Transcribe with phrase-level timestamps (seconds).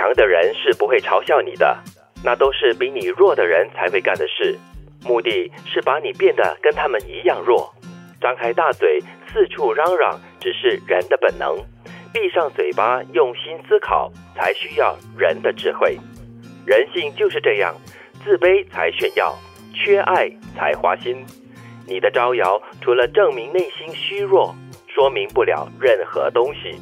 [0.00, 1.78] 强的人是不会嘲笑你的，
[2.24, 4.58] 那都是比你弱的人才会干的事，
[5.04, 7.70] 目的是把你变得跟他们一样弱。
[8.18, 8.98] 张开大嘴
[9.30, 11.54] 四处嚷嚷，只是人的本能；
[12.14, 15.98] 闭上嘴巴用心思考，才需要人的智慧。
[16.64, 17.74] 人性就是这样，
[18.24, 19.36] 自卑才炫耀，
[19.74, 21.22] 缺爱才花心。
[21.86, 24.54] 你的招摇，除了证明内心虚弱，
[24.88, 26.80] 说明不了任何东西。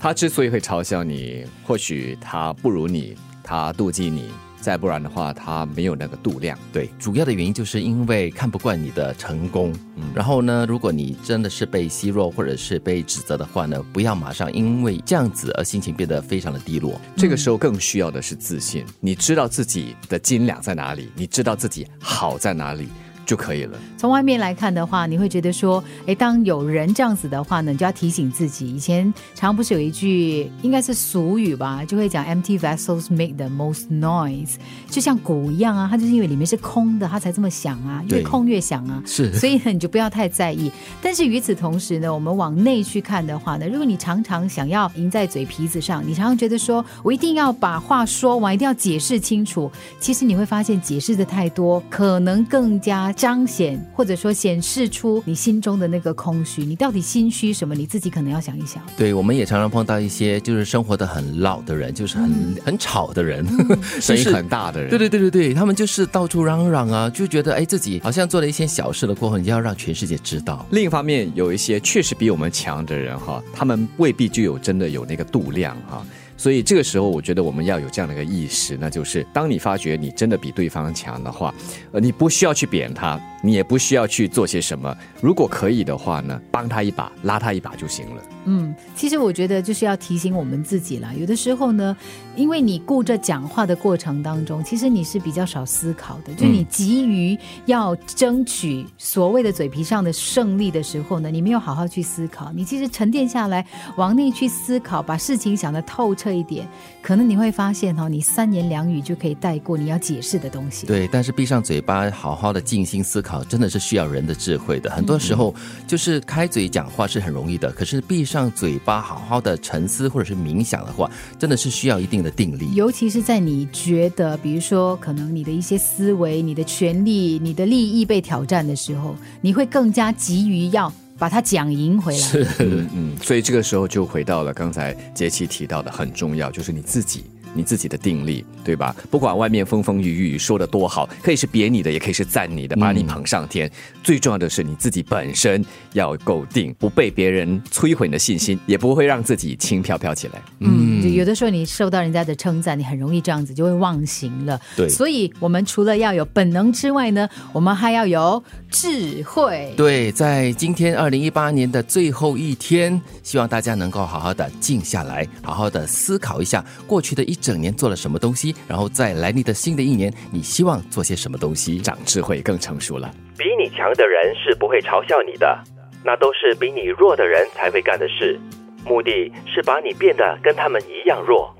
[0.00, 3.14] 他之所以会嘲笑你，或许他不如你，
[3.44, 4.30] 他妒忌你。
[4.58, 6.58] 再不然的话，他没有那个度量。
[6.70, 9.74] 对，主要的原因就是因为看不惯你的成功。
[9.96, 17.00] 嗯，然后呢，如果你真的是被奚落或者是被指责的话呢，不要马上因为这样子而心情变得非常的低落。
[17.16, 22.88] 这个时候更需要的是自信，你知道自己的斤两在哪里，你知道自己好在哪里。
[23.30, 23.78] 就可以了。
[23.96, 28.74] 从外面来看的话，你会觉得说，哎，当有人这样子的话呢，你就要提醒自己。
[28.74, 34.54] 以前常不是有一句应该是俗语吧，就会讲 “empty vessels make the most noise”，
[34.90, 39.00] 就像鼓一样啊，它就是因为里面是空的，它才这么响啊，越空越响啊。
[39.06, 40.68] 是，所以呢，你就不要太在意。
[41.00, 53.14] 但是与此同时呢，我们往内去看的话呢，如果你常常想要赢在嘴皮子上，你常常觉得说我一定要把话说完，一定要解释清楚，其实你会发现解释的太多，可能更加。
[53.20, 57.74] 彰显或者说显示出你心中的那个空虚，你到底心虚什么？
[57.74, 58.82] 你自己可能要想一想。
[58.96, 62.30] 对，我们也常常碰到一些就是生活的很老的人，就是很
[62.64, 63.46] 很吵的人，
[64.00, 64.88] 声音很大的人。
[64.88, 70.64] 对对对对对，他们就是到处嚷嚷啊，就觉得哎自己好像做了一些小事了过后，你就要让全世界知道。
[70.70, 76.02] 另一方面，有一些确实比我们强的人哈，他们未必就有真的有那个度量哈。
[76.40, 81.54] 所以这个时候，我觉得我们要有这样的一个意识，那就是当你发觉你真的比对方强的话，
[81.92, 83.20] 呃，你不需要去贬他。
[83.42, 88.22] 你也不需要去做些什么，如果可以的话呢，帮他一把，拉他一把就行了。
[88.44, 91.12] 嗯，其实我觉得就是要提醒我们自己啦。
[91.14, 91.96] 有的时候呢，
[92.36, 96.32] 因为你顾着讲话的过程当中，其实你是比较少思考的。
[96.34, 102.50] 就你急于要争取所谓的嘴皮上的胜利的时候呢，你没有好好去思考。
[102.52, 103.66] 你其实沉淀下来，
[103.96, 106.66] 往内去思考，把事情想得透彻一点，
[107.02, 110.86] 可能你会发现哈，你三言两语就可以带过你要解释的东西。
[110.86, 113.44] 对，但是闭上嘴巴，好好的静心思考。
[113.44, 114.90] 真的是需要人的智慧的。
[114.90, 115.54] 很多时候，
[115.86, 122.72] 就是开嘴讲话是很容易的，可是闭上嘴巴，好好的沉思或者是冥想的话，真的是需要一定的定力。
[122.74, 132.18] 尤其是在你觉得，比如说，可能你的一些思维、你的权利、你的利益被挑战的时候，你会更加急于要把它讲赢回来。
[132.18, 132.46] 是，
[132.94, 137.24] 嗯，所以这个时候就回到了刚才杰奇提到的，很重要，就是你自己。
[137.52, 138.94] 你自己的定力，对吧？
[139.10, 143.70] 不管外面风风雨雨说的多好，可以是贬你的，也可以是赞你的，把你捧上天。
[144.02, 150.40] 最重要的是你自己本身要够定，不被别人摧毁你的信心，也不会让自己轻飘飘起来。
[150.60, 154.60] 嗯，有的时候你受到人家的称赞，你很容易这样子就会忘形了。
[154.76, 158.40] 对，所以我们除了要有本能之外呢，我们还要有
[158.70, 159.74] 智慧。
[159.76, 167.36] 对，在今天二零一八年的最后一天，希望大家能够好好的静下来，好好的思考一下过去的一。
[167.40, 171.78] 整年做了什么东西，然后再来你的新的一年，你希望做些什么东西？
[171.78, 173.10] 长智慧更成熟了。
[173.36, 175.58] 比你强的人是不会嘲笑你的，
[176.04, 178.38] 那都是比你弱的人才会干的事，
[178.84, 181.52] 目的是把你变得跟他们一样弱。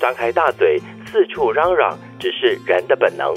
[0.00, 3.34] 张开大嘴四处嚷嚷，只是人的本能；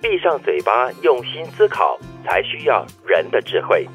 [0.00, 3.86] 闭上嘴巴用心思考，才需要人的智慧。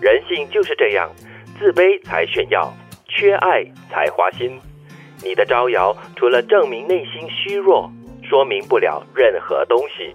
[0.00, 1.10] 人性就是这样，
[1.58, 2.72] 自卑才炫耀，
[3.08, 4.58] 缺爱才花心。
[5.24, 7.90] 你的招摇，除了证明内心虚弱，
[8.22, 10.14] 说明不了任何东西。